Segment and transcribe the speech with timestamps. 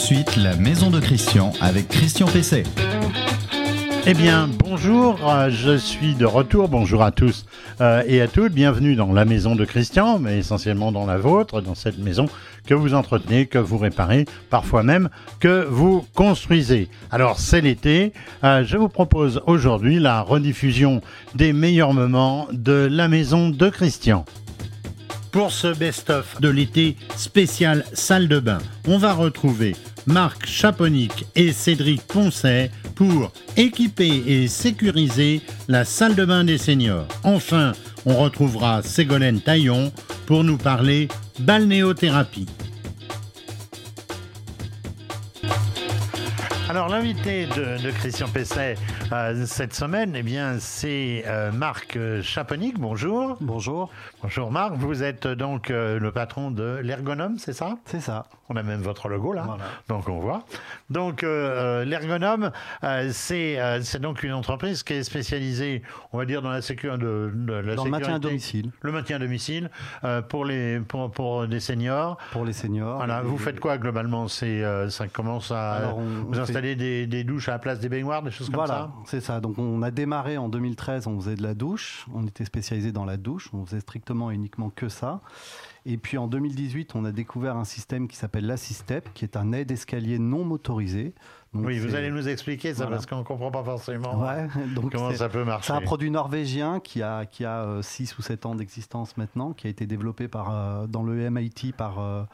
[0.00, 2.62] suite la maison de Christian avec Christian Pesset.
[4.06, 6.68] Eh bien, bonjour, euh, je suis de retour.
[6.68, 7.44] Bonjour à tous
[7.82, 8.54] euh, et à toutes.
[8.54, 12.30] Bienvenue dans la maison de Christian, mais essentiellement dans la vôtre, dans cette maison
[12.66, 16.88] que vous entretenez, que vous réparez, parfois même que vous construisez.
[17.10, 18.14] Alors, c'est l'été.
[18.42, 21.02] Euh, je vous propose aujourd'hui la rediffusion
[21.34, 24.24] des meilleurs moments de la maison de Christian.
[25.32, 29.76] Pour ce best-of de l'été spécial salle de bain, on va retrouver
[30.06, 37.06] Marc Chaponic et Cédric Poncet pour équiper et sécuriser la salle de bain des seniors.
[37.22, 37.72] Enfin,
[38.06, 39.92] on retrouvera Ségolène Taillon
[40.26, 41.06] pour nous parler
[41.38, 42.46] balnéothérapie.
[46.70, 48.76] Alors l'invité de, Christian Pesset
[49.10, 52.78] euh, cette semaine, eh bien c'est euh, Marc Chaponic.
[52.78, 53.36] Bonjour.
[53.40, 53.90] Bonjour.
[54.22, 54.74] Bonjour Marc.
[54.74, 57.76] Vous êtes donc euh, le patron de l'Ergonome, c'est ça?
[57.86, 58.26] C'est ça.
[58.48, 60.44] On a même votre logo là, donc on voit.
[60.90, 62.50] Donc l'Ergonome,
[63.10, 67.32] c'est c'est donc une entreprise qui est spécialisée, on va dire dans la sécurité de,
[67.64, 68.70] la dans le maintien à domicile.
[68.80, 69.70] Le maintien à domicile
[70.28, 72.16] pour les pour, pour des seniors.
[72.32, 72.96] Pour les seniors.
[72.96, 73.22] Voilà.
[73.22, 74.26] Vous faites quoi globalement?
[74.26, 78.30] C'est ça commence à Alors, vous installer des, douches à la place des baignoires, des
[78.30, 78.66] choses comme ça?
[78.66, 79.40] Voilà, c'est ça.
[79.40, 83.04] Donc on a démarré en 2013, on faisait de la douche, on était spécialisé dans
[83.04, 85.20] la douche, on faisait strictement et uniquement que ça.
[85.86, 89.52] Et puis en 2018, on a découvert un système qui s'appelle l'Assistep, qui est un
[89.52, 91.14] aide escalier non motorisé.
[91.54, 94.22] oui, vous allez nous expliquer ça parce qu'on ne comprend pas forcément
[94.74, 95.68] donc comment ça peut marcher.
[95.68, 99.52] C'est un produit norvégien qui a, qui a 6 euh, ou 7 ans d'existence maintenant,
[99.52, 102.24] qui a été développé par, euh, dans le MIT par euh,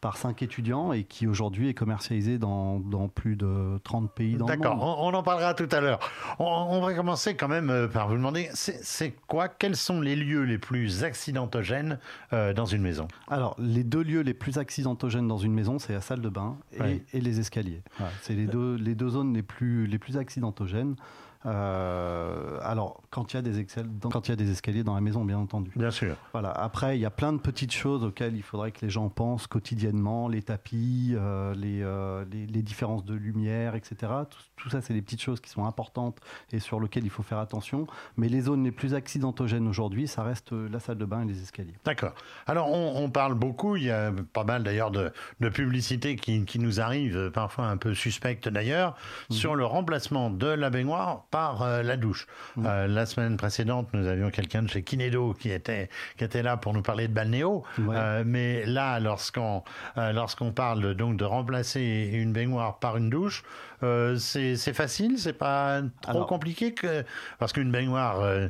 [0.00, 4.46] par cinq étudiants et qui aujourd'hui est commercialisé dans, dans, plus de 30 pays dans
[4.46, 4.62] le monde.
[4.62, 5.98] D'accord, on, en parlera tout à l'heure.
[6.38, 10.42] On, va commencer quand même euh, par vous demander, c'est quoi, quels sont les lieux
[10.42, 11.98] les plus accidentogènes
[12.32, 13.08] euh, dans une maison?
[13.28, 16.56] Alors, les deux lieux les plus accidentogènes dans une maison, c'est la salle de bain
[16.72, 17.82] et, et les escaliers.
[18.22, 20.96] c'est les deux, les deux zones les plus, les plus accidentogènes.
[21.44, 23.66] Euh, alors, quand il, y a des
[24.10, 25.70] quand il y a des escaliers dans la maison, bien entendu.
[25.76, 26.16] Bien sûr.
[26.32, 26.50] Voilà.
[26.50, 29.46] Après, il y a plein de petites choses auxquelles il faudrait que les gens pensent
[29.46, 34.12] quotidiennement, les tapis, euh, euh, les, les, différences de lumière, etc.
[34.55, 36.18] Tout, ça, c'est des petites choses qui sont importantes
[36.52, 37.86] et sur lesquelles il faut faire attention.
[38.16, 41.42] Mais les zones les plus accidentogènes aujourd'hui, ça reste la salle de bain et les
[41.42, 41.74] escaliers.
[41.84, 42.14] D'accord.
[42.46, 46.58] Alors, on, parle beaucoup, il y a pas mal d'ailleurs de, de publicités qui, qui,
[46.58, 48.96] nous arrivent, parfois un peu suspectes d'ailleurs,
[49.30, 49.36] mhm.
[49.36, 52.26] sur le remplacement de la baignoire par euh, la douche.
[52.56, 52.66] Mmh.
[52.66, 56.56] Euh, la semaine précédente, nous avions quelqu'un de chez Kinedo qui était, qui était là
[56.56, 57.62] pour nous parler de balnéo.
[57.78, 59.62] Euh, mais là, lorsqu'on
[59.96, 63.42] lorsqu'on parle donc de remplacer une baignoire par une douche,
[63.80, 67.04] c'est facile, c'est pas trop compliqué que
[67.38, 68.48] parce qu'une baignoire,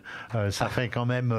[0.50, 1.34] ça fait quand même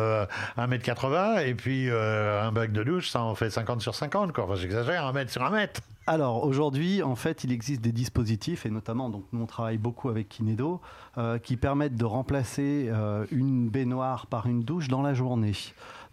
[0.57, 4.33] 1m80 et puis un bac de douche, ça en fait 50 sur 50.
[4.33, 4.45] Quoi.
[4.45, 5.81] Enfin, j'exagère, 1 mètre sur 1 mètre.
[6.09, 10.07] Alors aujourd'hui, en fait, il existe des dispositifs, et notamment, donc, nous on travaille beaucoup
[10.07, 10.79] avec Kinedo,
[11.17, 15.51] euh, qui permettent de remplacer euh, une baignoire par une douche dans la journée.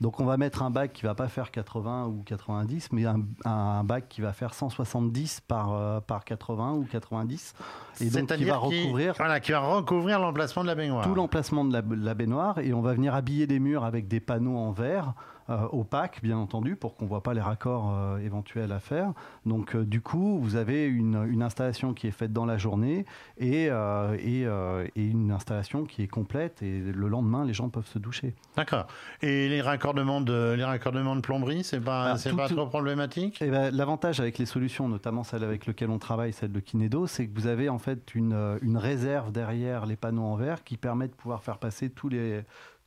[0.05, 3.85] Donc on va mettre un bac qui va pas faire 80 ou 90, mais un,
[3.85, 7.55] bac qui va faire 170 par, euh, par 80 ou 90.
[8.03, 11.07] Et donc qui va recouvrir, qui va recouvrir l'emplacement de la baignoire.
[11.07, 14.59] Tout l'emplacement de la, baignoire, et on va venir habiller les murs avec des panneaux
[14.59, 15.15] en verre
[15.49, 19.13] opaque, bien entendu, pour qu'on ne voit pas les raccords euh, éventuels à faire.
[19.45, 23.05] Donc, euh, du coup, vous avez une, installation qui est faite dans la journée
[23.39, 24.47] et, et,
[24.97, 26.63] une installation qui est complète.
[26.63, 28.35] Et le lendemain, les gens peuvent se doucher.
[28.57, 28.87] D'accord.
[29.21, 33.39] Et les raccordements de, les raccordements de plomberie, c'est pas, ah, c'est pas trop problématique?
[33.43, 37.07] Eh ben, L'avantage avec les solutions, notamment celle avec laquelle on travaille, celle de Kinedo,
[37.07, 40.79] c'est que vous avez en fait une, une réserve derrière les panneaux en verre qui
[40.79, 42.43] permet de pouvoir faire passer tous les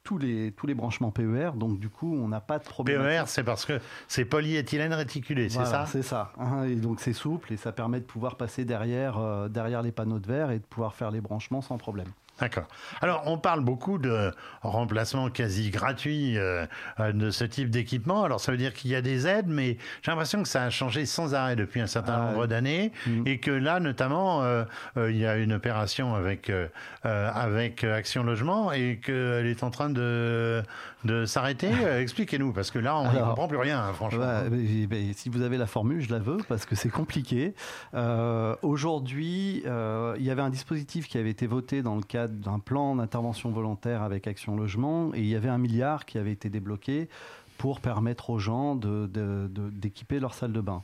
[0.07, 3.01] tous les, tous les branchements PER, donc du coup, on n'a pas de problème.
[3.01, 5.85] PER, c'est parce que c'est polyéthylène réticulé, c'est ça?
[5.85, 6.31] C'est ça.
[6.39, 9.91] Hein, et donc c'est souple et ça permet de pouvoir passer derrière, euh, derrière les
[9.91, 12.07] panneaux de verre et de pouvoir faire les branchements sans problème.
[12.39, 12.67] D'accord.
[13.01, 14.31] Alors, on parle beaucoup de
[14.61, 16.67] remplacement quasi gratuit euh,
[16.99, 18.23] euh, de ce type d'équipement.
[18.23, 20.69] Alors, ça veut dire qu'il y a des aides, mais j'ai l'impression que ça a
[20.69, 23.23] changé sans arrêt depuis un certain ah, nombre d'années, mm.
[23.25, 24.65] et que là, notamment, euh,
[24.97, 26.51] il y a une opération avec
[27.03, 30.61] avec Action Logement et qu'elle est en train de
[31.05, 31.69] de s'arrêter.
[32.01, 34.43] Expliquez-nous, parce que là, on ne comprend plus rien, hein, franchement.
[35.13, 37.53] si vous avez la formule, je la veux, parce que c'est compliqué.
[38.61, 42.95] Aujourd'hui, il y avait un dispositif qui avait été voté dans le cadre d'un plan
[42.95, 47.09] d'intervention volontaire avec Action Logement et il y avait un milliard qui avait été débloqué
[47.57, 50.83] pour permettre aux gens d'équiper de, leur salle de bain.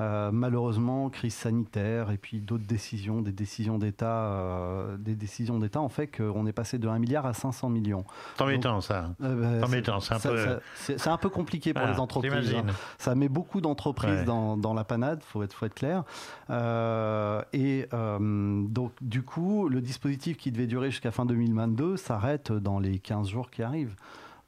[0.00, 5.80] Euh, malheureusement, crise sanitaire et puis d'autres décisions, des décisions d'État, euh, des décisions d'État
[5.82, 8.04] ont fait qu'on est passé de 1 milliard à 500 millions.
[8.38, 9.10] Tant m'étonne ça.
[9.22, 9.66] Euh, Tant
[10.00, 11.10] c'est- un peu.
[11.10, 12.54] un peu compliqué pour Ah, les entreprises.
[12.54, 12.64] hein.
[12.98, 14.24] Ça met beaucoup d'entreprises Ouais.
[14.24, 16.04] dans, dans la panade, faut être, faut être clair.
[16.48, 22.78] Euh, et donc, du coup, le dispositif qui devait durer jusqu'à fin 2022 s'arrête dans
[22.78, 23.94] les 15 jours qui arrivent.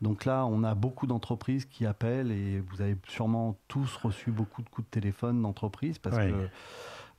[0.02, 4.60] Donc là, on a beaucoup d'entreprises qui appellent et vous avez sûrement tous reçu beaucoup
[4.62, 6.31] de coups de téléphone d'entreprises parce Ouais.
[6.32, 6.49] que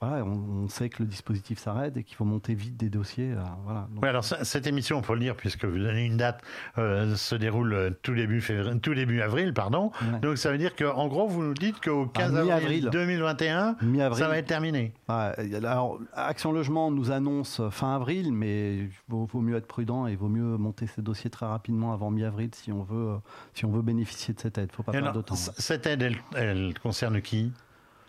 [0.07, 3.31] voilà, on, on sait que le dispositif s'arrête et qu'il faut monter vite des dossiers.
[3.31, 3.87] euh, voilà.
[3.93, 6.41] Donc, Oui, alors ça- cette émission, il faut le dire, puisque vous donnez une date,
[6.77, 9.91] euh, se déroule euh, tout début, février, tout début avril, pardon.
[10.01, 10.19] ouais.
[10.19, 12.89] Donc ça veut dire qu'en gros, vous nous dites qu'au 15 avril mi-avril.
[12.91, 14.19] 2021, Mi-avril.
[14.23, 14.93] ça va être terminé.
[15.09, 20.07] Ouais, alors, Action Logement nous annonce fin avril, mais il vaut, vaut mieux être prudent
[20.07, 23.15] et vaut mieux monter ces dossiers très rapidement avant mi-avril si on veut,
[23.53, 24.69] si on veut bénéficier de cette aide.
[24.69, 25.35] Il ne faut pas Et perdre alors, de temps.
[25.35, 27.51] c- cette aide, elle, elle concerne qui?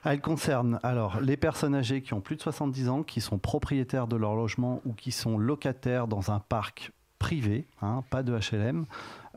[0.04, 4.06] Elle concerne alors les personnes âgées qui ont plus de 70 ans, qui sont propriétaires
[4.06, 6.92] de leur logement ou qui sont locataires dans un parc
[7.24, 8.84] privé, hein, pas de HLM,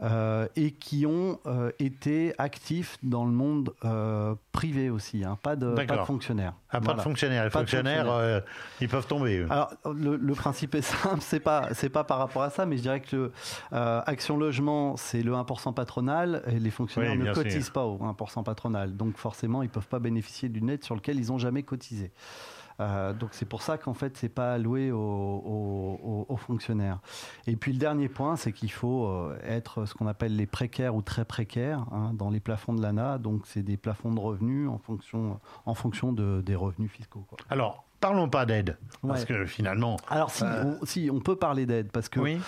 [0.04, 5.56] euh, et qui ont euh, été actifs dans le monde euh, privé aussi, hein, pas,
[5.56, 6.54] de, pas de fonctionnaires.
[6.69, 6.98] Ah, pas Voilà.
[6.98, 7.45] de fonctionnaires.
[7.45, 8.44] Les Pas fonctionnaires, fonctionnaires.
[8.81, 9.38] ils peuvent tomber.
[9.39, 9.48] eux.
[9.50, 12.75] Alors, le, le principe est simple, c'est pas, c'est pas par rapport à ça, mais
[12.75, 13.31] je dirais que le,
[13.72, 17.42] Action Logement, c'est le 1% patronal et les fonctionnaires Oui, ne sûr.
[17.42, 18.98] cotisent pas au 1% patronal.
[18.98, 22.12] Donc, forcément, ils peuvent pas bénéficier d'une aide sur laquelle ils n'ont jamais cotisé.
[22.80, 27.00] Euh, donc c'est pour ça qu'en fait c'est pas alloué aux, fonctionnaires.
[27.48, 30.96] Et puis le dernier point, c'est qu'il faut euh, être ce qu'on appelle les précaires
[30.96, 33.18] ou très précaires hein, dans les plafonds de l'ANA.
[33.18, 37.26] Donc c'est des plafonds de revenus en fonction, en fonction de- des revenus fiscaux.
[37.50, 38.78] Alors, parlons pas d'aide.
[39.08, 39.28] Parce Ouais.
[39.28, 39.98] que finalement.
[40.10, 42.40] Alors si, Euh, on, si, on peut parler d'aide parce que Oui.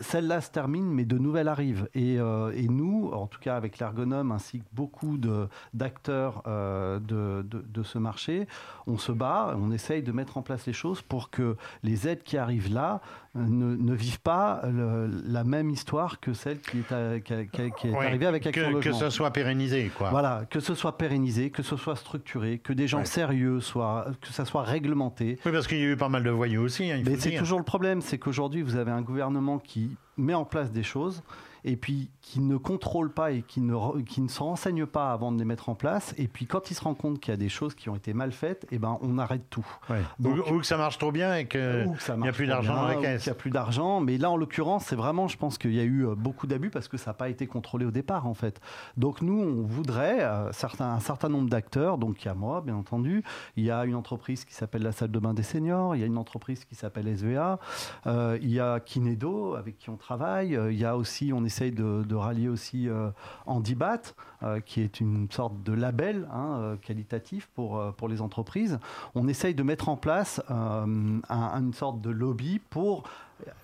[0.00, 1.88] Celle-là se termine, mais de nouvelles arrivent.
[1.94, 6.98] Et, euh, et nous, en tout cas avec l'ergonome, ainsi que beaucoup de- d'acteurs euh,
[6.98, 8.46] de, de- de ce marché,
[8.86, 12.22] on se bat, on essaye de mettre en place les choses pour que les aides
[12.22, 13.00] qui arrivent là
[13.34, 17.44] ne, ne vivent pas le- la même histoire que celle qui est, à- qui a-
[17.44, 20.10] qui a- qui est Ouais, arrivée avec Action que, que ça soit pérennisé, quoi.
[20.10, 23.04] Voilà, que ce soit pérennisé, que ce soit structuré, que des gens Ouais.
[23.04, 24.97] sérieux soient, que ça soit réglementé.
[25.44, 26.90] Oui, parce qu'il y a eu pas mal de voyous aussi.
[26.90, 29.96] hein, il faut Mais c'est toujours le problème, c'est qu'aujourd'hui, vous avez un gouvernement qui
[30.16, 31.22] met en place des choses
[31.64, 35.32] et puis qui ne contrôle pas et qui ne, qui ne se renseigne pas avant
[35.32, 36.14] de les mettre en place.
[36.18, 38.12] Et puis quand il se rend compte qu'il y a des choses qui ont été
[38.14, 39.66] mal faites, eh ben, on arrête tout.
[39.90, 40.02] Ouais.
[40.18, 42.28] Donc- ou, ou que ça marche trop bien et que Ou que ça il n'y
[42.28, 43.22] a plus d'argent dans les caisses.
[43.24, 44.00] qu'il n'y a plus d'argent.
[44.00, 46.70] Mais là, en l'occurrence, c'est vraiment, je pense qu'il y a eu euh, beaucoup d'abus
[46.70, 48.60] parce que ça n'a pas été contrôlé au départ, en fait.
[48.96, 51.98] Donc nous, on voudrait euh, certains, un certain nombre d'acteurs.
[51.98, 53.22] Donc il y a moi, bien entendu.
[53.56, 55.96] Il y a une entreprise qui s'appelle la salle de bain des seniors.
[55.96, 57.58] Il y a une entreprise qui s'appelle SVA.
[58.06, 60.56] Euh, il y a Kinedo avec qui on travaille.
[60.56, 63.10] Euh, il y a aussi, on essaye de, rallier aussi euh,
[63.46, 64.00] Handibat,
[64.42, 68.78] euh, qui est une sorte de label hein, euh, qualitatif pour, pour les entreprises.
[69.14, 73.02] On essaye de mettre en place un- une sorte de lobby pour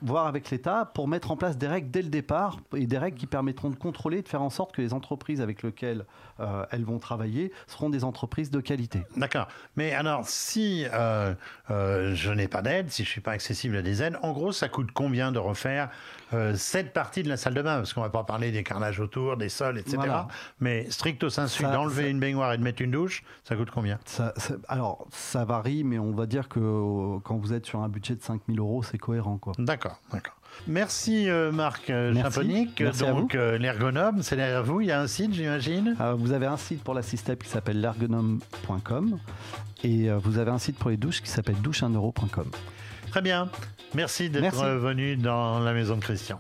[0.03, 3.17] voir avec l'État pour mettre en place des règles dès le départ et des règles
[3.19, 6.05] qui permettront de contrôler, de faire en sorte que les entreprises avec lesquelles
[6.41, 9.03] euh, elles vont travailler seront des entreprises de qualité.
[9.17, 9.49] D'accord.
[9.77, 11.35] Mais alors, si euh,
[11.71, 14.53] euh, je n'ai pas d'aide, si je suis pas accessible à des aides, en gros,
[14.53, 15.91] ça coûte combien de refaire
[16.57, 17.77] cette partie de la salle de bain?
[17.77, 19.97] Parce qu'on va pas parler des carrelages autour, des sols, etc.
[19.99, 20.27] Voilà.
[20.59, 24.01] Mais stricto sensu, d'enlever ça- une baignoire et de mettre une douche, ça coûte combien?
[24.05, 27.89] Ça- ça- alors, ça varie, mais on va dire que quand vous êtes sur un
[27.89, 29.39] budget de 5000 euros, c'est cohérent.
[29.39, 29.53] Quoi.
[29.65, 30.37] D'accord, d'accord.
[30.67, 32.31] Merci euh, Marc euh, à
[33.11, 34.81] Donc euh, l'ergonome, c'est derrière vous.
[34.81, 35.97] Il y a un site, j'imagine?
[36.01, 39.19] Euh, vous avez un site pour la système qui s'appelle l'ergonome.com
[39.83, 42.51] et euh, vous avez un site pour les douches qui s'appelle douche1euro.com.
[43.11, 43.51] Très bien.
[43.95, 46.39] Merci d'être venu dans la maison de Christian.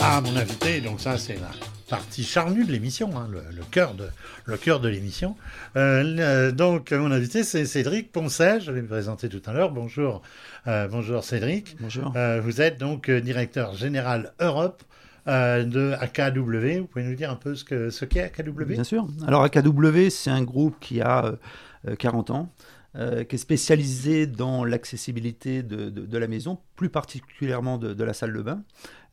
[0.00, 1.50] Ah, mon invité, donc ça c'est la
[1.88, 4.08] partie charnue de l'émission, hein, le, le cœur de,
[4.44, 5.36] le cœur de l'émission.
[5.76, 9.70] Euh, le- donc mon invité c'est Cédric Poncet, je vais me présenter tout à l'heure.
[9.70, 10.22] Bonjour,
[10.66, 11.76] euh, bonjour Cédric.
[11.80, 12.12] Bonjour.
[12.16, 14.82] Euh, vous êtes donc euh, directeur général Europe
[15.28, 16.80] euh, de AKW.
[16.80, 19.06] Vous pouvez nous dire un peu ce que ce qu'est AKW Bien sûr.
[19.26, 21.36] Alors AKW, c'est un groupe qui a euh,
[21.88, 22.52] euh, 40 ans,
[22.96, 28.04] euh, qui est spécialisé dans l'accessibilité de, de- de la maison, plus particulièrement de, de
[28.04, 28.62] la salle de bain.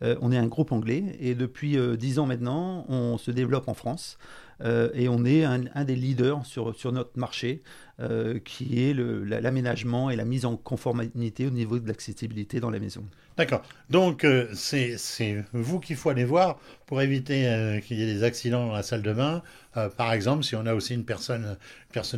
[0.04, 3.68] Euh, on est un groupe anglais et depuis euh, 10 ans maintenant, on se développe
[3.68, 4.18] en France
[4.62, 7.62] euh, et on est un, des leaders sur notre marché
[8.00, 12.80] euh, qui est l'aménagement et la mise en conformité au niveau de l'accessibilité dans la
[12.80, 13.04] maison.
[13.38, 13.62] D'accord.
[13.92, 18.24] Donc, euh, c'est vous qu'il faut aller voir pour éviter euh, qu'il y ait des
[18.24, 19.44] accidents dans la salle de bain.
[19.98, 21.58] Par exemple, si on a aussi une personne,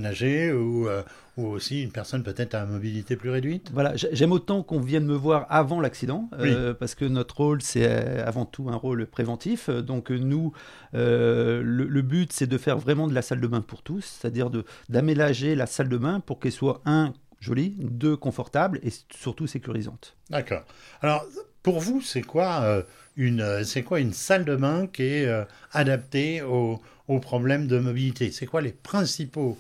[0.04, 0.90] âgée ou,
[1.38, 3.72] ou aussi une personne peut-être à mobilité plus réduite.
[3.74, 6.30] Voilà, j'aime autant qu'on vienne me voir avant l'accident,
[6.78, 9.70] parce que notre rôle, c'est c'est avant tout un rôle préventif.
[9.70, 10.52] Donc nous,
[10.92, 14.52] le, le, but, c'est de faire vraiment de la salle de bain pour tous, c'est-à-dire
[14.90, 20.16] d'aménager la salle de bain pour qu'elle soit un jolie, deux confortable et surtout sécurisante.
[20.30, 20.64] D'accord.
[21.02, 21.26] Alors
[21.66, 22.84] pour vous, c'est quoi euh,
[23.18, 26.80] une euh, c'est quoi une salle de bain qui est euh, adaptée aux,
[27.22, 28.32] problèmes de mobilité?
[28.32, 29.58] C'est quoi les principaux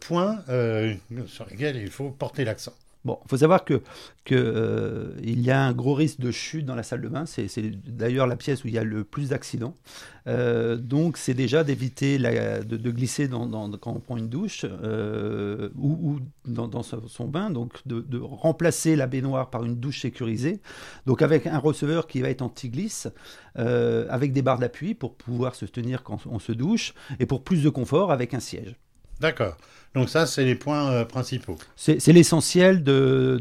[0.00, 0.42] points
[1.26, 2.72] sur lesquels il faut porter l'accent?
[3.04, 3.82] Bon, il faut savoir que,
[4.24, 7.26] que euh, il y a un gros risque de chute dans la salle de bain.
[7.26, 7.48] C'est
[7.84, 9.74] d'ailleurs la pièce où il y a le plus d'accidents.
[10.28, 16.82] Euh, donc, c'est déjà d'éviter de, glisser quand on prend une douche euh, ou, dans,
[16.82, 17.50] son bain.
[17.50, 20.60] Donc, de, de, remplacer la baignoire par une douche sécurisée.
[21.06, 23.08] Donc, avec un receveur qui va être anti-glisse,
[23.56, 27.64] avec des barres d'appui pour pouvoir se tenir quand on se douche et pour plus
[27.64, 28.76] de confort avec un siège.
[29.22, 29.56] D'accord.
[29.94, 31.56] Donc ça, c'est les points euh, principaux.
[31.76, 33.38] C'est l'essentiel, de,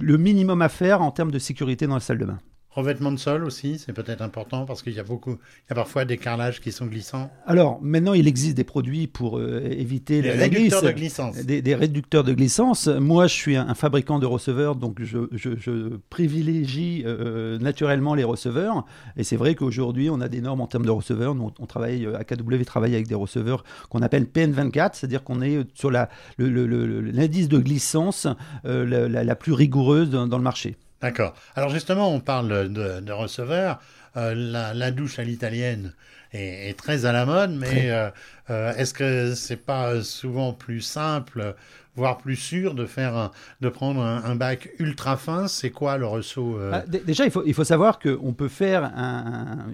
[0.00, 2.38] le minimum à faire en termes de sécurité dans la salle de bain.
[2.72, 5.74] Revêtement de sol aussi, c'est peut-être important parce qu'il y a beaucoup, il y a
[5.74, 7.28] parfois des carrelages qui sont glissants.
[7.44, 11.36] Alors maintenant, il existe des produits pour euh, éviter la, réducteurs de glissance.
[11.38, 12.86] Des, réducteurs de glissance.
[12.86, 18.84] Moi, je suis un, fabricant de receveurs, donc je, privilégie euh, naturellement les receveurs.
[19.16, 21.34] Et c'est vrai qu'aujourd'hui, on a des normes en termes de receveurs.
[21.34, 25.66] Nous, on travaille, euh, AKW travaille avec des receveurs qu'on appelle PN24, c'est-à-dire qu'on est
[25.74, 28.28] sur l'indice le, de glissance
[28.62, 30.76] la, plus rigoureuse dans le marché.
[31.00, 31.34] D'accord.
[31.56, 33.80] Alors justement, on parle de, de receveur.
[34.16, 35.94] Euh, la, douche à l'italienne
[36.32, 38.10] est, très à la mode, mais euh,
[38.50, 41.54] euh, est-ce que c'est pas souvent plus simple,
[41.96, 43.30] voire plus sûr, de faire,
[43.60, 47.54] de prendre un, bac ultra fin C'est quoi le ressaut ah, Déjà, il faut, il
[47.54, 48.90] faut savoir qu'on peut faire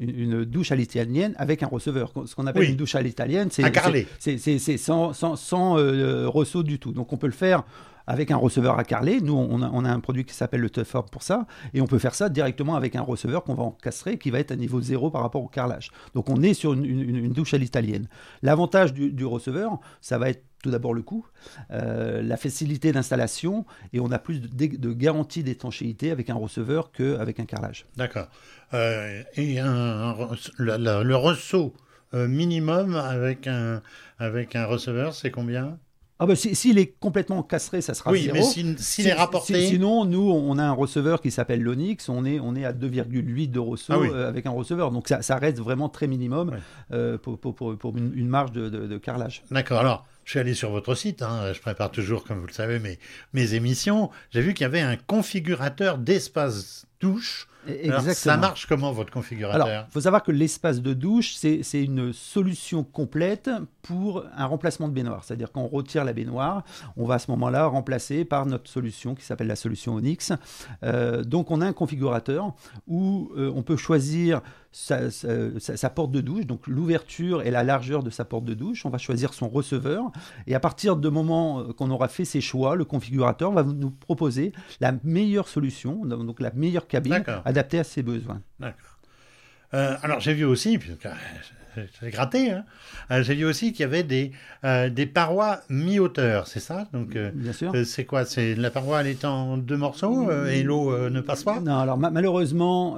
[0.01, 2.13] une douche à l'italienne avec un receveur.
[2.27, 5.75] Ce qu'on appelle une douche à l'italienne, c'est sans, sans, sans
[6.29, 6.93] ressaut du tout.
[6.93, 7.65] Donc on peut le faire
[8.07, 9.21] avec un receveur à carreler.
[9.21, 12.15] Nous, on a, un produit qui s'appelle le Tough pour ça, et on peut faire
[12.15, 15.23] ça directement avec un receveur qu'on va encastrer, qui va être à niveau zéro par
[15.23, 15.91] rapport au carrelage.
[16.15, 18.09] Donc on est sur une, douche à l'italienne.
[18.43, 21.25] L'avantage du, receveur, ça va être tout d'abord le coût,
[21.71, 27.39] euh, la facilité d'installation, et on a plus de, garantie d'étanchéité avec un receveur qu'avec
[27.39, 27.87] un carrelage.
[27.97, 28.27] D'accord.
[28.75, 31.73] Euh, et le, ressaut
[32.15, 33.81] euh, minimum avec un,
[34.19, 35.79] avec un receveur, c'est combien?
[36.19, 38.37] Ah bah s'il est complètement castré, ça sera oui, zéro.
[38.37, 39.67] mais s'il est rapporté...
[39.67, 43.51] sinon, nous, on a un receveur qui s'appelle l'Onyx, on est, on est à 2,8
[43.51, 44.93] de ressaut ah euh, avec un receveur.
[44.93, 46.53] Donc ça, ça, reste vraiment très minimum
[46.91, 49.43] euh, pour, pour, pour, une, marge de, de, carrelage.
[49.51, 52.53] D'accord, alors je suis allé sur votre site, hein, je prépare toujours, comme vous le
[52.53, 52.99] savez, mes,
[53.33, 54.11] mes émissions.
[54.33, 58.15] J'ai vu qu'il y avait un configurateur d'espace douche Exactement.
[58.15, 62.85] ça marche comment votre configurateur Il faut savoir que l'espace de douche, c'est une solution
[62.85, 63.51] complète
[63.83, 65.25] pour un remplacement de baignoire.
[65.25, 66.65] C'est-à-dire qu'on retire la baignoire,
[66.97, 70.33] on va à ce moment-là remplacer par notre solution qui s'appelle la solution Onyx.
[70.83, 72.55] Euh, donc on a un configurateur
[72.87, 74.41] où euh, on peut choisir
[74.73, 78.85] sa, porte de douche, donc l'ouverture et la largeur de sa porte de douche.
[78.85, 80.11] On va choisir son receveur.
[80.47, 83.91] Et à partir du moment euh, qu'on aura fait ses choix, le configurateur va nous
[83.91, 88.41] proposer la meilleure solution, donc la meilleure cabine adaptée à ses besoins.
[88.61, 88.99] D'accord.
[89.75, 90.79] Euh, alors j'ai vu aussi,
[92.01, 92.51] j'ai gratté.
[92.51, 92.65] Hein.
[93.11, 94.33] Euh, j'ai vu aussi qu'il y avait des,
[94.65, 96.89] euh, des parois mi-hauteur, c'est ça?
[96.93, 97.73] Donc, euh, Bien sûr.
[97.85, 98.25] c'est quoi?
[98.25, 101.61] C'est la paroi, elle est en deux morceaux et l'eau ne passe pas?
[101.61, 102.97] Non, alors malheureusement,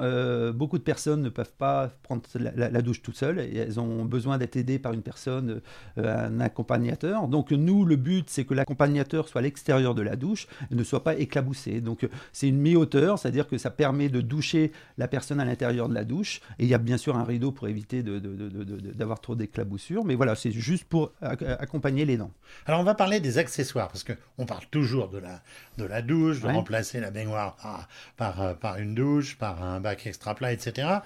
[0.53, 3.39] beaucoup de personnes ne peuvent pas prendre la, douche toute seule.
[3.39, 5.61] Et elles ont besoin d'être aidées par une personne,
[5.97, 7.27] un accompagnateur.
[7.27, 10.83] Donc nous, le but, c'est que l'accompagnateur soit à l'extérieur de la douche et ne
[10.83, 11.81] soit pas éclaboussé.
[11.81, 15.93] Donc c'est une mi-hauteur, c'est-à-dire que ça permet de doucher la personne à l'intérieur de
[15.93, 16.41] la douche.
[16.57, 19.35] Et il y a bien sûr un rideau pour éviter de, de, de d'avoir trop
[19.35, 20.05] d'éclaboussures.
[20.05, 22.31] Mais voilà, c'est juste pour accompagner les dents.
[22.65, 25.41] Alors on va parler des accessoires, parce qu'on parle toujours de la,
[25.77, 29.79] de la douche, de remplacer la baignoire par, par, euh, par, une douche, par un
[29.79, 30.99] bac extra plat, etc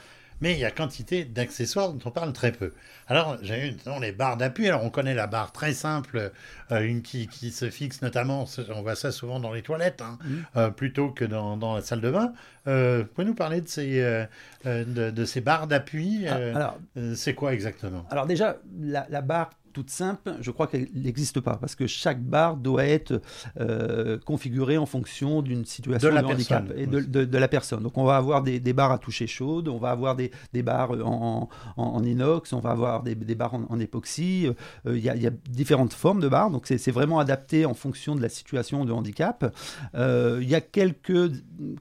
[0.44, 2.74] mais il y a quantité d'accessoires dont on parle très peu.
[3.08, 4.68] Alors, j'ai eu les barres d'appui.
[4.68, 6.32] Alors, on connaît la barre très simple,
[6.70, 8.46] euh, une qui, qui, se fixe notamment,
[8.76, 10.36] on voit ça souvent dans les toilettes, hein, mmh.
[10.58, 12.34] euh, plutôt que dans, dans, la salle de bain.
[12.68, 14.26] Euh, Pouvez-nous parler de ces, euh,
[14.66, 16.76] de, de, ces barres d'appui ah,
[17.16, 18.06] C'est quoi exactement?
[18.12, 22.22] Alors, déjà, la, la barre toute simple, je crois qu'elle n'existe pas parce que chaque
[22.22, 23.22] barre doit être
[23.60, 27.84] euh, configurée en fonction d'une situation de, handicap et de, la personne.
[27.84, 30.32] Donc on va avoir des, barres à toucher chaude, on va avoir des,
[30.64, 34.48] barres en, inox, on va avoir des, barres en, époxy.
[34.86, 38.22] Euh, il y, a différentes formes de barres, donc c'est vraiment adapté en fonction de
[38.22, 39.54] la situation de handicap.
[39.96, 41.32] Euh, il y a quelques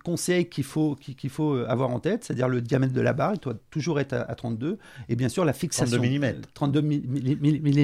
[0.04, 3.40] conseils qu'il faut, qu'il faut avoir en tête, c'est-à-dire le diamètre de la barre, il
[3.40, 5.98] doit toujours être à, 32 et bien sûr la fixation.
[5.98, 6.40] 32 mm.
[6.54, 7.81] 32 mm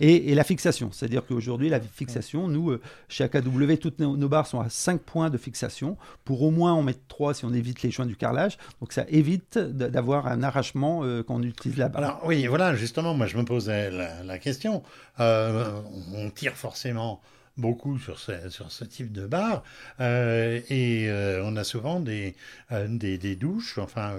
[0.00, 4.60] Et, la fixation, c'est-à-dire qu'aujourd'hui, la fixation, nous, euh, chez AKW, toutes nos, barres sont
[4.60, 5.96] à 5 points de fixation.
[6.24, 8.58] Pour au moins en mettre 3 si on évite les joints du carrelage.
[8.80, 12.02] Donc ça évite d'avoir un arrachement euh, quand on utilise la barre.
[12.02, 14.82] Alors oui, voilà, justement, moi je me posais la, question.
[15.18, 15.80] Euh,
[16.14, 17.20] on tire forcément
[17.56, 19.62] beaucoup sur ce, type de barre.
[19.98, 21.10] et
[21.42, 22.34] on a souvent des,
[22.70, 24.14] des, douches, enfin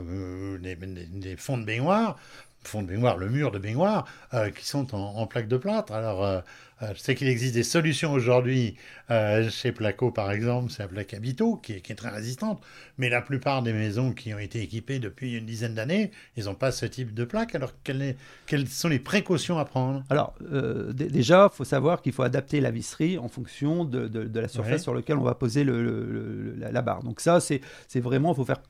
[0.62, 2.18] des, des, fonds de baignoire
[2.64, 5.94] fond de baignoire, le mur de baignoire, euh, qui sont en, plaque de plâtre.
[5.94, 6.42] Alors, euh,
[6.82, 8.76] je sais qu'il existe des solutions aujourd'hui
[9.12, 12.62] euh, chez Placo, par exemple, c'est la plaque Habito qui est, très résistante.
[12.98, 16.56] Mais la plupart des maisons qui ont été équipées depuis une dizaine d'années, ils n'ont
[16.56, 17.54] pas ce type de plaque.
[17.54, 20.04] Alors, quelles, sont les précautions à prendre?
[20.10, 24.48] Alors, euh, déjà, il faut savoir qu'il faut adapter la visserie en fonction de, la
[24.48, 27.04] surface sur laquelle on va poser la, barre.
[27.04, 27.62] Donc ça, c'est
[27.96, 28.62] vraiment, il faut faire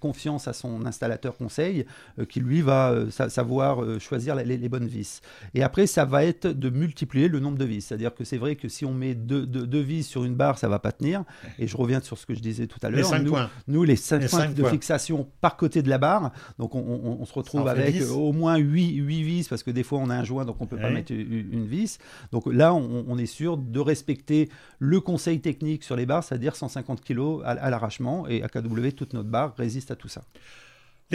[0.00, 1.84] confiance à son installateur conseil
[2.28, 5.20] qui, lui, va savoir choisir les, les bonnes vis.
[5.52, 7.82] Et après, ça va être de multiplier le nombre de vis.
[7.82, 10.68] C'est-à-dire que c'est vrai que si on met deux, deux, vis sur une barre, ça
[10.68, 11.24] va pas tenir.
[11.58, 13.12] Et je reviens sur ce que je disais tout à l'heure.
[13.12, 13.50] Les nous, points.
[13.68, 16.32] Nous, les cinq points de fixation par côté de la barre.
[16.58, 20.10] Donc on, se retrouve avec au moins 8, 8 vis parce que des fois on
[20.10, 21.98] a un joint donc on peut pas mettre une, vis.
[22.32, 24.48] Donc là, on, est sûr de respecter
[24.78, 28.26] le conseil technique sur les barres, c'est-à-dire 150 kg à, à l'arrachement.
[28.28, 30.22] Et AKW, toute notre barre résiste à tout ça.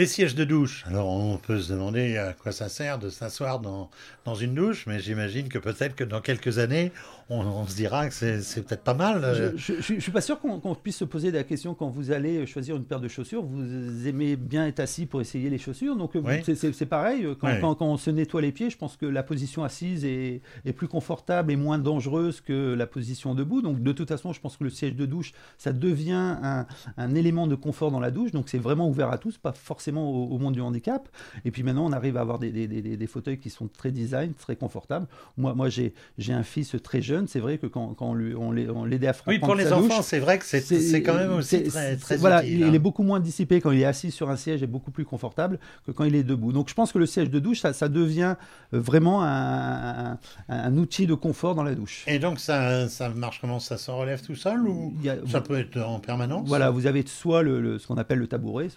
[0.00, 0.82] Les sièges de douche.
[0.86, 3.90] Alors on peut se demander à quoi ça sert de s'asseoir dans,
[4.24, 6.90] dans une douche, mais j'imagine que peut-être que dans quelques années,
[7.30, 9.54] on, se dira que c'est peut-être pas mal.
[9.56, 12.74] Je ne suis pas sûr qu'on puisse se poser la question quand vous allez choisir
[12.76, 13.44] une paire de chaussures.
[13.44, 15.96] Vous aimez bien être assis pour essayer les chaussures.
[15.96, 16.12] Donc
[16.44, 17.26] c'est pareil.
[17.40, 20.72] Quand, quand, on se nettoie les pieds, je pense que la position assise est, est,
[20.72, 23.62] plus confortable et moins dangereuse que la position debout.
[23.62, 27.14] Donc de toute façon, je pense que le siège de douche, ça devient un, un
[27.14, 28.32] élément de confort dans la douche.
[28.32, 31.08] Donc c'est vraiment ouvert à tous, pas forcément au, monde du handicap.
[31.44, 33.92] Et puis maintenant, on arrive à avoir des, des, des, des fauteuils qui sont très
[33.92, 35.06] design, très confortables.
[35.36, 35.92] Moi, moi j'ai
[36.28, 39.72] un fils très jeune c'est vrai que quand, quand on l'aidait à Oui, pour les
[39.72, 42.72] enfants, c'est vrai que c'est quand même aussi très, très Voilà, il, hein.
[42.72, 45.58] est beaucoup moins dissipé quand il est assis sur un siège et beaucoup plus confortable
[45.86, 46.52] que quand il est debout.
[46.52, 48.36] Donc je pense que le siège de douche, ça, ça devient
[48.74, 52.04] euh, vraiment un, un, outil de confort dans la douche.
[52.06, 53.60] Et donc ça, ça marche comment?
[53.60, 54.94] Ça se relève tout seul ou
[55.26, 56.48] ça peut être en permanence?
[56.48, 58.68] Voilà, vous avez soit le, ce qu'on appelle le tabouret.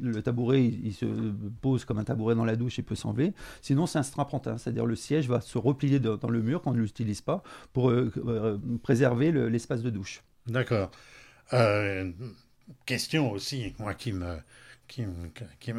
[0.00, 1.06] Le, tabouret, il, se
[1.60, 3.32] pose comme un tabouret dans la douche et peut s'enlever.
[3.60, 6.74] Sinon, c'est un strapontin, c'est-à-dire le siège va se replier dans le mur quand on
[6.74, 7.42] ne l'utilise pas
[7.72, 10.22] pour euh, euh, préserver l'espace de douche.
[10.46, 10.90] D'accord.
[11.52, 12.10] Euh,
[12.86, 14.38] question aussi, moi, qui me,
[14.88, 15.04] qui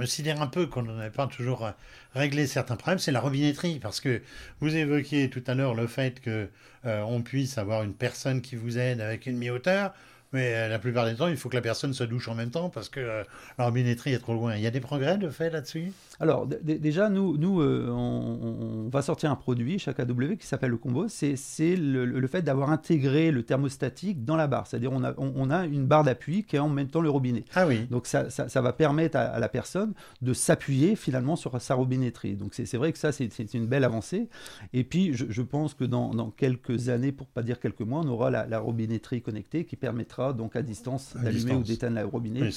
[0.06, 1.72] sidère un peu qu'on n'ait pas toujours
[2.14, 3.80] réglé certains problèmes, c'est la robinetterie.
[3.80, 4.22] Parce que
[4.60, 6.48] vous évoquiez tout à l'heure le fait qu'on
[6.84, 9.94] on puisse avoir une personne qui vous aide avec une mi-hauteur.
[10.34, 12.50] Mais euh, la plupart des temps, il faut que la personne se douche en même
[12.50, 13.24] temps parce que euh,
[13.60, 14.56] la robinetterie est trop loin.
[14.56, 15.94] Il y a des progrès de fait là-dessus?
[16.20, 20.78] Alors, déjà, nous, nous euh, on, va sortir un produit chaque AW qui s'appelle le
[20.78, 21.08] combo.
[21.08, 21.36] C'est
[21.76, 24.66] le, fait d'avoir intégré le thermostatique dans la barre.
[24.66, 27.46] C'est-à-dire, on a, on, a une barre d'appui qui est en même temps le robinet.
[27.54, 27.86] Ah oui.
[27.92, 32.36] Donc, ça, ça, va permettre à, la personne de s'appuyer finalement sur sa robinetterie.
[32.36, 34.30] Donc, c'est vrai que ça, c'est une belle avancée.
[34.74, 38.08] Et puis, je, pense que dans, dans, quelques années, pour pas dire quelques mois, on
[38.08, 42.52] aura la, la robinetterie connectée qui permettra donc à distance d'allumer ou d'éteindre la robinet.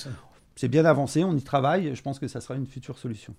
[0.54, 3.34] c'est bien avancé, on y travaille, je pense que ça sera une future solution.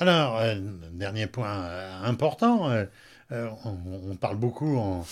[0.00, 0.54] Alors, euh,
[0.92, 2.86] dernier point euh, important, euh,
[3.30, 5.04] on, parle beaucoup en,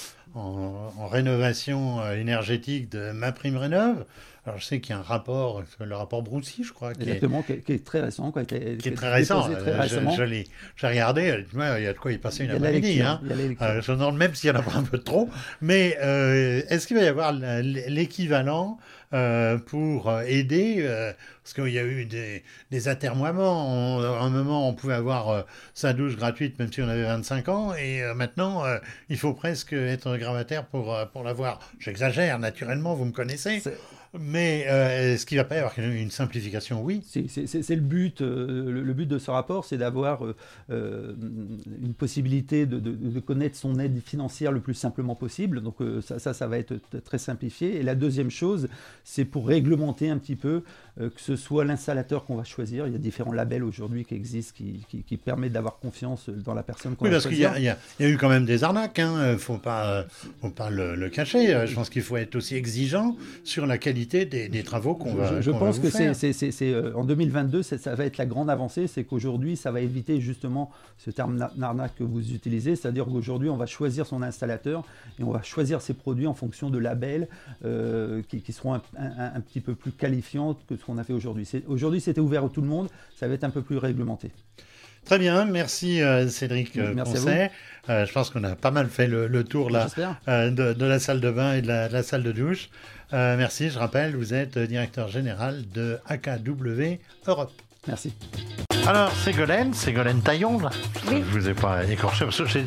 [1.10, 4.04] rénovation énergétique de ma prime rénove.
[4.46, 7.44] Alors je sais qu'il y a un rapport, le rapport Broussy, je crois, qui Exactement,
[7.48, 9.48] est, qui, est, très récent, qui, est, qui est très récent.
[9.48, 10.44] Je,
[10.76, 13.02] j'ai regardé, il y a de quoi y passer une après-midi.
[13.02, 13.20] Hein.
[13.22, 15.28] je me demande même s'il y en a pas un peu trop.
[15.60, 15.96] Mais
[16.68, 18.78] est-ce qu'il va y avoir l'équivalent
[19.14, 24.00] euh, pour euh, aider, euh, parce qu'il y a eu des, des atermoiements.
[24.02, 27.74] à un moment, on pouvait avoir sa douche gratuite même si on avait 25 ans,
[27.74, 28.64] et maintenant,
[29.08, 31.60] il faut presque être gravataire pour, pour l'avoir.
[31.78, 33.62] J'exagère, naturellement, vous me connaissez.
[34.18, 36.82] Mais euh, est-ce qu'il va pas y avoir une simplification?
[36.82, 37.02] Oui.
[37.04, 38.22] C'est le but.
[38.22, 40.24] Euh, le, de ce rapport, c'est d'avoir
[40.70, 41.14] euh,
[41.82, 45.60] une possibilité de, connaître son aide financière le plus simplement possible.
[45.60, 47.76] Donc ça, ça, ça, va être très simplifié.
[47.76, 48.68] Et la deuxième chose,
[49.04, 50.62] c'est pour réglementer un petit peu
[50.98, 52.86] que ce soit l'installateur qu'on va choisir.
[52.86, 56.62] Il y a différents labels aujourd'hui qui existent qui, qui, permettent d'avoir confiance dans la
[56.62, 57.48] personne qu'on oui, va choisir.
[57.48, 58.98] parce qu'il y, a eu quand même des arnaques.
[58.98, 59.32] Il hein.
[59.32, 60.06] ne faut pas,
[60.40, 61.66] faut pas le, le cacher.
[61.66, 65.50] Je pense qu'il faut être aussi exigeant sur la qualité des, travaux qu'on va Je,
[65.50, 69.70] pense que c'est euh, en 2022, ça va être la grande avancée, c'est qu'aujourd'hui, ça
[69.70, 74.22] va éviter justement ce terme narnac que vous utilisez, c'est-à-dire qu'aujourd'hui, on va choisir son
[74.22, 74.84] installateur
[75.18, 77.28] et on va choisir ses produits en fonction de labels
[77.64, 81.46] euh, qui, seront un, petit peu plus qualifiants que ce qu'on a fait aujourd'hui.
[81.68, 84.30] Aujourd'hui, c'était ouvert à tout le monde, ça va être un peu plus réglementé.
[85.04, 87.16] Très bien, merci euh, Cédric euh, Merci.
[87.88, 89.86] Euh, je pense qu'on a pas mal fait le, le tour là
[90.28, 92.68] euh, de, de la salle de bain et de la, de la salle de douche.
[93.12, 97.52] Merci, je rappelle, vous êtes directeur général de AKW Europe.
[97.86, 98.12] Merci.
[98.88, 100.70] Alors, Ségolène, Ségolène Taillon, là.
[101.10, 101.22] Oui.
[101.22, 102.64] Je vous ai pas écorché, parce que j'ai-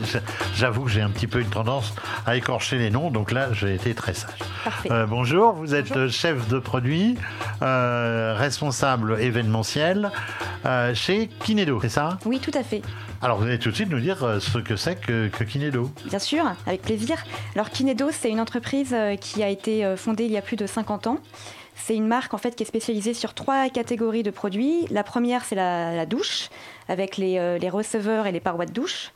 [0.55, 1.95] j'avoue que j'ai un petit peu une tendance
[2.27, 4.29] à écorcher les noms, donc là, j'ai été très sage.
[4.91, 7.17] Euh, bonjour, vous êtes chef de produit,
[7.63, 10.11] euh, responsable événementiel
[10.67, 12.19] euh, chez Kinedo, c'est ça?
[12.25, 12.83] Oui, tout à fait.
[13.23, 15.89] Alors, vous allez tout de suite nous dire ce que c'est que, que Kinedo.
[16.05, 17.17] Bien sûr, avec plaisir.
[17.55, 21.07] Alors Kinedo, c'est une entreprise qui a été fondée il y a plus de 50
[21.07, 21.17] ans.
[21.75, 24.85] C'est une marque en fait qui est spécialisée sur trois catégories de produits.
[24.91, 26.49] La première, c'est la, douche,
[26.87, 29.11] avec les, euh, les receveurs et les parois de douche.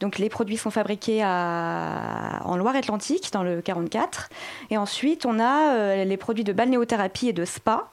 [0.00, 4.28] Donc les produits sont fabriqués à- en Loire-Atlantique, dans le 44.
[4.70, 7.90] Et ensuite, on a euh, les produits de balnéothérapie et de spa,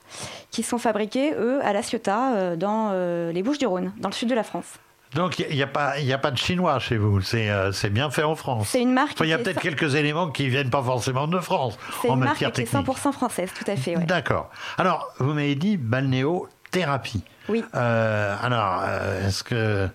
[0.51, 2.91] qui sont fabriqués, eux, à La Ciotat, euh, dans
[3.31, 4.73] les Bouches-du-Rhône, dans le sud de la France.
[5.15, 7.89] Donc, il n'y a, pas- y a pas de chinois chez vous, c'est euh, c'est
[7.89, 8.67] bien fait en France.
[8.69, 11.39] C'est une marque Enfin, il y a peut-être quelques éléments qui viennent pas forcément de
[11.39, 12.87] France C'est en une marque matière qui est technique.
[12.87, 13.95] 100% française, tout à fait.
[13.95, 14.03] ouais.
[14.05, 14.49] D'accord.
[14.77, 17.23] Alors, vous m'avez dit balnéothérapie.
[17.49, 17.63] Oui.
[17.75, 19.87] Euh, alors, euh, est-ce que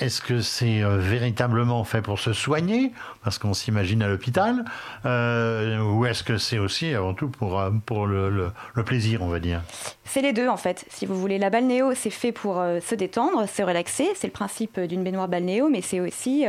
[0.00, 2.92] est-ce que c'est euh, véritablement fait pour se soigner,
[3.24, 4.64] parce qu'on s'imagine à l'hôpital,
[5.04, 9.28] euh, ou est-ce que c'est aussi avant tout pour pour le, le- le plaisir, on
[9.28, 9.62] va dire?
[10.04, 10.84] C'est les deux en fait.
[10.88, 14.08] Si vous voulez, la balnéo, c'est fait pour se détendre, se relaxer.
[14.14, 16.46] C'est le principe d'une baignoire balnéo, mais c'est aussi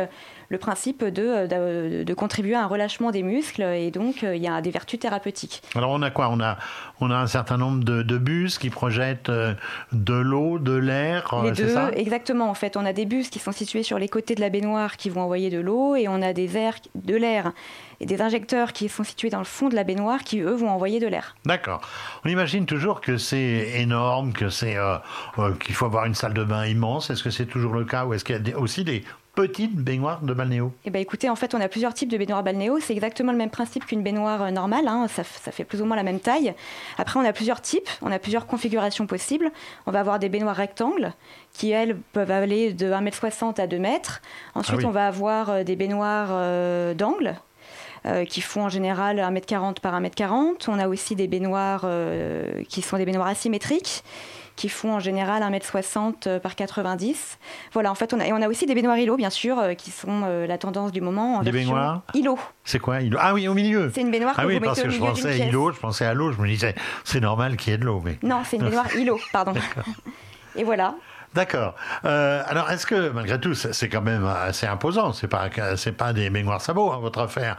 [0.50, 4.36] le principe de, euh, de, de contribuer à un relâchement des muscles et donc euh,
[4.36, 5.62] il y a des vertus thérapeutiques.
[5.76, 6.30] Alors, on a quoi?
[6.32, 6.58] On a
[7.00, 9.54] on a un certain nombre de, de bus qui projettent euh,
[9.92, 11.92] de l'eau, de l'air, euh, c'est deux, ça?
[11.92, 12.50] exactement.
[12.50, 14.98] En fait, on a des bus qui sont situés sur les côtés de la baignoire
[14.98, 17.52] qui vont envoyer de l'eau et on a des airs, de l'air
[18.00, 20.70] et des injecteurs qui sont situés dans le fond de la baignoire qui eux vont
[20.70, 21.36] envoyer de l'air.
[21.46, 21.82] D'accord.
[22.26, 24.98] On imagine toujours que c'est énorme, que c'est euh,
[25.40, 27.10] euh, qu'il faut avoir une salle de bain immense.
[27.10, 29.04] Est-ce que c'est toujours le cas ou est-ce qu'il y a des- aussi des
[29.38, 32.41] petites baignoires de balnéo Eh ben, écoutez, en fait, on a plusieurs types de baignoires
[32.41, 32.80] balnéo.
[32.82, 34.88] C'est exactement le même principe qu'une baignoire euh, normale.
[34.88, 35.08] hein.
[35.08, 36.56] Ça, ça fait plus ou moins la même taille.
[36.97, 37.88] Après, on a plusieurs types.
[38.02, 39.52] On a plusieurs configurations possibles.
[39.86, 41.13] On va avoir des baignoires rectangles
[41.54, 44.21] qui, elles, peuvent aller de 1m60 à 2 mètres.
[44.56, 44.86] Ensuite, Ah oui.
[44.86, 47.36] on va avoir euh, des baignoires euh, d'angle.
[48.06, 50.65] euh, qui font en général 1m40 par 1m40.
[50.69, 54.04] On a aussi des baignoires euh, qui sont des baignoires asymétriques,
[54.58, 57.38] qui font en général 1m60 par 90.
[57.72, 59.74] Voilà, en fait, on a, et on a aussi des baignoires îlots, bien sûr, euh,
[59.76, 61.36] qui sont euh, la tendance du moment.
[61.36, 62.39] En Des baignoires îlot.
[62.65, 63.17] C'est quoi îlot?
[63.22, 63.91] Ah oui, au milieu.
[63.93, 65.46] C'est une baignoire Ah que oui, vous parce mettez que au je milieu pensais à
[65.46, 68.02] îlot, je pensais à l'eau, je me disais, c'est normal qu'il y ait de l'eau.
[68.04, 68.17] Mais...
[68.24, 69.54] Non, c'est une baignoire îlot, pardon.
[70.56, 70.96] Et voilà.
[71.34, 71.76] D'accord.
[72.06, 76.12] Euh, alors, est-ce que, malgré tout, c'est quand même assez imposant C'est pas, c'est pas
[76.13, 77.58] des baignoires sabots, hein, votre affaire.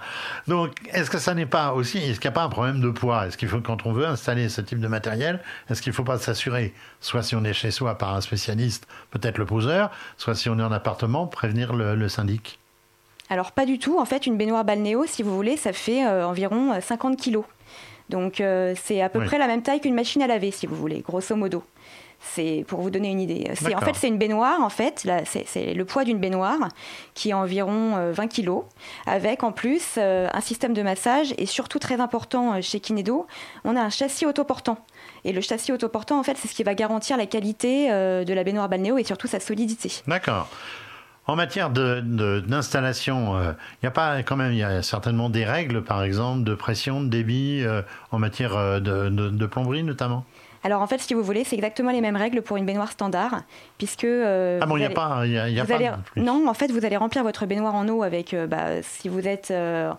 [0.48, 2.90] Donc, est-ce que ça n'est pas aussi, est-ce qu'il n'y a pas un problème de
[2.90, 3.26] poids?
[3.26, 6.02] Est-ce qu'il faut, quand on veut installer ce type de matériel, est-ce qu'il ne faut
[6.02, 10.34] pas s'assurer, soit si on est chez soi par un spécialiste, peut-être le poseur, soit
[10.34, 12.58] si on est en appartement, prévenir le, le syndic?
[13.30, 13.98] Alors, pas du tout.
[14.00, 17.44] En fait, une baignoire balnéo, si vous voulez, ça fait euh, environ euh, 50 kilos.
[18.08, 19.26] Donc, euh, c'est à peu Oui.
[19.26, 21.62] près la même taille qu'une machine à laver, si vous voulez, grosso modo.
[22.20, 23.48] C'est pour vous donner une idée.
[23.54, 26.58] C'est, en fait, c'est une baignoire, en fait, c'est, le poids d'une baignoire
[27.14, 28.64] qui est environ euh, 20 kilos,
[29.06, 33.26] avec en plus euh, un système de massage et surtout très important euh, chez Kinedo,
[33.64, 34.78] on a un châssis autoportant.
[35.24, 38.34] Et le châssis autoportant, en fait, c'est ce qui va garantir la qualité euh, de
[38.34, 39.90] la baignoire balnéo et surtout sa solidité.
[40.08, 40.48] D'accord.
[41.28, 44.82] En matière de- de- d'installation, euh, il n'y a pas quand même, il y a
[44.82, 49.28] certainement des règles, par exemple, de pression, de débit, euh, en matière euh, de, de-
[49.30, 50.24] de plomberie notamment?
[50.64, 53.42] Alors en fait, si vous voulez, c'est exactement les mêmes règles pour une baignoire standard,
[53.78, 55.68] puisque euh, Ah bon, il n'y a pas, il y a, il y a vous
[55.68, 56.22] pas allez- de plus.
[56.22, 59.26] non, en fait, vous allez remplir votre baignoire en eau avec, euh, bah, si vous
[59.28, 59.92] êtes euh,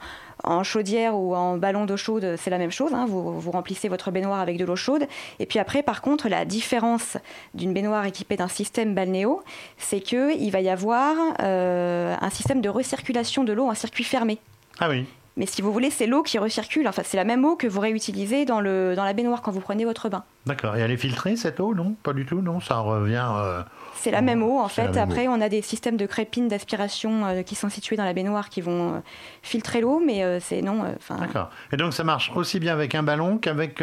[0.44, 2.94] en chaudière ou en ballon d'eau chaude, c'est la même chose.
[2.94, 5.06] hein, vous, vous remplissez votre baignoire avec de l'eau chaude.
[5.40, 7.18] Et puis après, par contre, la différence
[7.54, 9.44] d'une baignoire équipée d'un système balnéo,
[9.78, 14.38] c'est que il va y avoir un système de recirculation de l'eau en circuit fermé.
[14.80, 15.06] Ah oui.
[15.40, 16.88] Mais si vous voulez, c'est l'eau qui recircule.
[16.88, 19.62] Enfin, c'est la même eau que vous réutilisez dans, le, dans la baignoire quand vous
[19.62, 20.24] prenez votre bain.
[20.46, 20.76] D'accord.
[20.76, 22.42] Et elle est filtrée cette eau Non, pas du tout.
[22.42, 23.26] Non, ça revient.
[23.38, 23.62] euh,
[23.96, 24.98] C'est la même eau en fait.
[24.98, 28.50] Après, on a des systèmes de crépines d'aspiration euh, qui sont situés dans la baignoire
[28.50, 29.00] qui vont euh,
[29.42, 30.84] filtrer l'eau, mais c'est non.
[31.20, 31.50] D'accord.
[31.72, 33.82] Et donc ça marche aussi bien avec un ballon qu'avec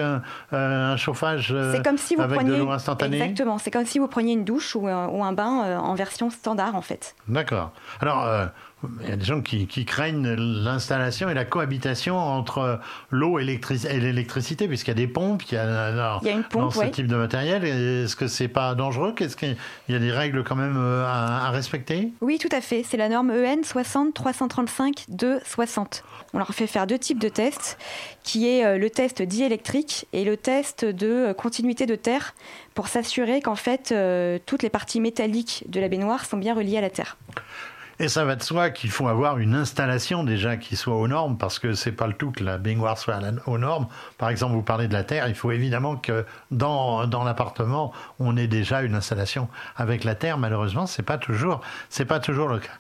[0.52, 3.16] un chauffage c'est comme si vous avec preniez de l'eau instantanée?
[3.16, 3.58] exactement.
[3.58, 6.74] C'est comme si vous preniez une douche ou un, ou un bain en version standard
[6.74, 7.14] en fait.
[7.28, 7.72] D'accord.
[8.00, 8.26] Alors,
[9.02, 12.78] il y a des gens qui, qui craignent l'installation et la cohabitation entre
[13.10, 16.44] l'eau et l'électricité, puisqu'il y a des pompes, il y a, il y a une
[16.44, 17.64] pompe, dans ce type de matériel.
[17.64, 19.14] Est-ce que c'est pas dangereux?
[19.16, 19.56] Qu'est-ce qu'il
[19.88, 22.12] y a des règles quand même euh, à, à respecter?
[22.20, 22.82] Oui, tout à fait.
[22.86, 26.04] C'est la norme EN 60 335 2 60.
[26.34, 27.78] On leur fait faire deux types de tests,
[28.24, 32.34] qui est euh, le test diélectrique et le test de euh, continuité de terre,
[32.74, 33.94] pour s'assurer qu'en fait
[34.44, 37.16] toutes les parties métalliques de la baignoire sont bien reliées à la terre.
[37.98, 41.38] Et ça va de soi qu'il faut avoir une installation déjà qui soit aux normes,
[41.38, 43.86] parce que c'est pas le tout que la baignoire soit aux normes.
[44.18, 48.36] Par exemple, vous parlez de la terre, il faut évidemment que dans, dans l'appartement, on
[48.36, 50.36] ait déjà une installation avec la terre.
[50.36, 52.72] Malheureusement, c'est pas toujours, c'est pas toujours le cas.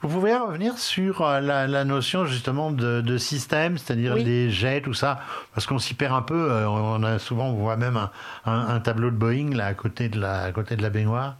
[0.00, 5.20] Vous pouvez revenir sur euh, la, notion justement de, système, c'est-à-dire des jets, tout ça,
[5.54, 6.50] parce qu'on s'y perd un peu.
[6.50, 8.10] Euh, on a souvent, on voit même un,
[8.52, 11.36] un, tableau de Boeing là à côté de la, à côté de la baignoire.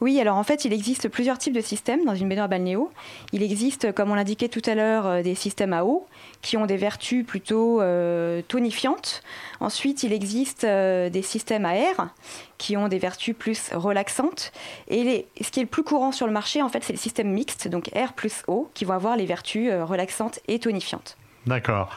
[0.00, 2.90] Oui, alors en fait, il existe plusieurs types de systèmes dans une baignoire balnéo.
[3.32, 6.06] Il existe, comme on l'indiquait tout à l'heure, euh, des systèmes à eau
[6.42, 9.22] qui ont des vertus plutôt euh, tonifiantes.
[9.60, 12.10] Ensuite, il existe euh, des systèmes à air
[12.58, 14.52] qui ont des vertus plus relaxantes.
[14.88, 17.30] Et ce qui est le plus courant sur le marché, en fait, c'est le système
[17.30, 21.16] mixte, donc air plus eau, qui vont avoir les vertus relaxantes et tonifiantes.
[21.46, 21.90] D'accord.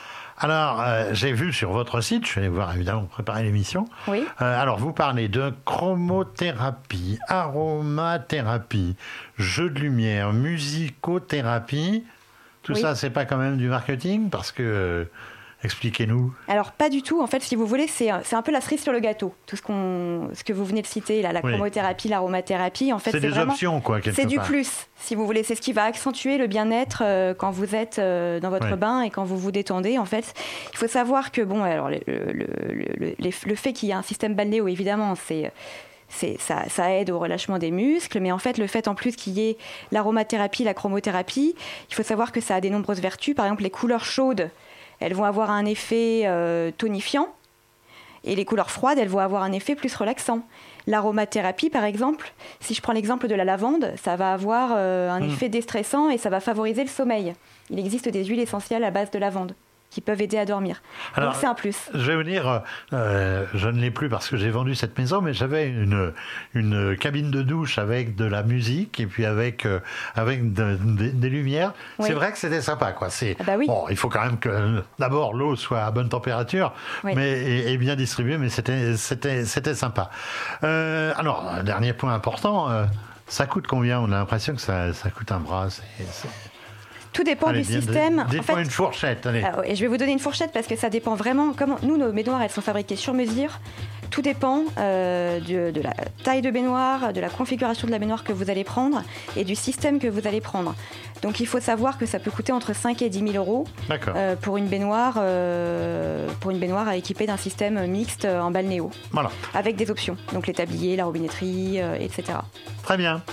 [0.43, 3.87] Alors, euh, j'ai vu sur votre site, je allé voir évidemment préparer l'émission.
[4.09, 4.25] Oui.
[4.41, 8.97] Euh, alors, vous parlez de chromothérapie, aromathérapie,
[9.37, 12.03] jeu de lumière, musicothérapie.
[12.61, 15.07] Tout ça, c'est pas quand même du marketing parce que
[15.63, 16.33] Expliquez-nous.
[16.49, 17.21] Alors, pas du tout.
[17.21, 19.33] En fait, si vous voulez, c'est un peu la cerise sur le gâteau.
[19.45, 23.11] Tout ce, qu'on, ce que vous venez de citer, là, la chromothérapie, l'aromathérapie, en fait,
[23.11, 23.99] c'est, des options, quoi.
[24.13, 25.43] C'est du plus, si vous voulez.
[25.43, 29.01] C'est ce qui va accentuer le bien-être euh, quand vous êtes euh, dans votre bain
[29.01, 29.97] et quand vous vous détendez.
[29.97, 30.33] En fait,
[30.73, 34.35] il faut savoir que, bon, alors, le, le, le, fait qu'il y ait un système
[34.35, 35.51] balnéo, évidemment, c'est.
[36.37, 39.33] Ça, ça, aide au relâchement des muscles, mais en fait, le fait en plus qu'il
[39.33, 39.57] y ait
[39.91, 41.55] l'aromathérapie, la chromothérapie,
[41.89, 43.33] il faut savoir que ça a des nombreuses vertus.
[43.33, 44.51] Par exemple, les couleurs chaudes
[45.03, 47.27] elles vont avoir un effet euh, tonifiant.
[48.23, 50.39] Et les couleurs froides, elles vont avoir un effet plus relaxant.
[50.87, 55.19] L'aromathérapie, par exemple, si je prends l'exemple de la lavande, ça va avoir euh, un
[55.19, 55.29] hmm.
[55.29, 57.33] effet déstressant et ça va favoriser le sommeil.
[57.69, 59.53] Il existe des huiles essentielles à base de lavande
[59.93, 60.81] qui peuvent aider à dormir.
[61.13, 61.91] Alors, c'est un plus.
[61.93, 65.21] Je vais vous dire, euh, je ne l'ai plus parce que j'ai vendu cette maison,
[65.21, 66.13] mais j'avais une,
[66.55, 69.79] une cabine de douche avec de la musique et puis avec, euh,
[70.15, 71.73] avec des lumières.
[71.99, 72.91] C'est vrai que c'était sympa.
[72.91, 73.11] Quoi.
[73.11, 73.67] C'est, ah bah oui.
[73.67, 77.95] bon, il faut quand même que d'abord l'eau soit à bonne température mais, et, bien
[77.95, 80.09] distribuée, mais c'était, c'était, c'était sympa.
[80.63, 82.67] Euh, alors, dernier point important.
[83.27, 83.99] ça coûte combien?
[83.99, 85.69] On a l'impression que ça, ça coûte un bras.
[85.69, 85.83] c'est...
[87.13, 88.25] Tout dépend du système.
[88.29, 89.25] Des fois une fourchette.
[89.25, 89.43] Allez.
[89.45, 91.53] Ah, et je vais vous donner une fourchette parce que ça dépend vraiment.
[91.53, 93.59] Comment nous, nos baignoires, elles sont fabriquées sur mesure.
[94.09, 98.31] Tout dépend euh, de, la taille de baignoire, de la configuration de la baignoire que
[98.31, 99.01] vous allez prendre
[99.35, 100.75] et du système que vous allez prendre.
[101.23, 104.35] Donc il faut savoir que ça peut coûter entre 5 et 10 000 euros euh,
[104.35, 108.91] pour une baignoire, euh, pour une baignoire à équiper d'un système mixte en balnéo.
[109.11, 109.31] Voilà.
[109.55, 112.37] Avec des options, donc les tabliers, la robinetterie, etc.
[112.83, 113.23] Très bien.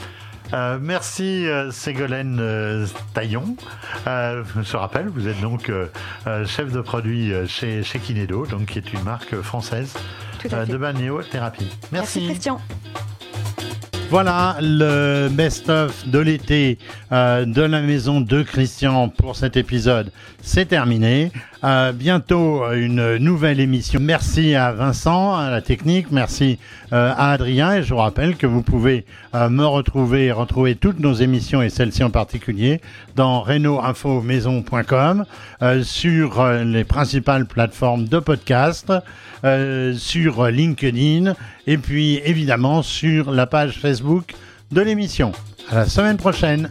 [0.52, 3.56] Euh, merci euh, Ségolène euh, Taillon.
[4.06, 5.70] je rappelle, vous êtes donc
[6.46, 9.94] chef de produit chez, chez Kinedo, donc qui est une marque française
[10.44, 11.68] de balnéothérapie.
[11.92, 12.20] Merci.
[12.20, 12.60] Merci Christian.
[14.10, 16.78] Voilà le best-of de l'été
[17.12, 20.10] euh, de la maison de Christian pour cet épisode.
[20.42, 21.30] C'est terminé.
[21.62, 24.00] Euh, bientôt une nouvelle émission.
[24.00, 26.10] Merci à Vincent, à la technique.
[26.10, 26.58] Merci
[26.92, 27.74] euh, à Adrien.
[27.74, 31.68] Et je vous rappelle que vous pouvez me retrouver et retrouver toutes nos émissions et
[31.68, 32.80] celle-ci en particulier
[33.14, 35.24] dans reno-info-maison.com
[35.82, 38.92] sur les principales plateformes de podcast.
[39.42, 41.34] Euh, sur LinkedIn
[41.66, 44.34] et puis évidemment sur la page Facebook
[44.70, 45.32] de l'émission.
[45.70, 46.68] À la semaine prochaine.